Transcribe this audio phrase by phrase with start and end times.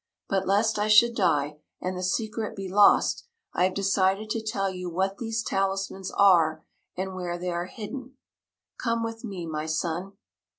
[0.27, 4.67] But, lest I should die and the secret be lost, I have decided to tell
[4.73, 6.65] you what these talismans are
[6.97, 8.17] and where they are hidden.
[8.79, 10.13] Come with me, my son."